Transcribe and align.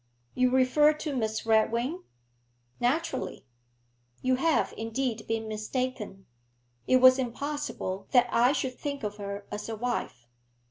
'You 0.33 0.49
refer 0.49 0.93
to 0.93 1.15
Miss 1.15 1.45
Redwing?' 1.45 2.01
'Naturally.' 2.79 3.45
'You 4.23 4.37
have, 4.37 4.73
indeed, 4.75 5.27
been 5.27 5.47
mistaken. 5.47 6.25
It 6.87 6.97
was 6.97 7.19
impossible 7.19 8.07
that 8.09 8.27
I 8.31 8.51
should 8.51 8.79
think 8.79 9.03
of 9.03 9.17
her 9.17 9.45
as 9.51 9.69
a 9.69 9.75
wife. 9.75 10.25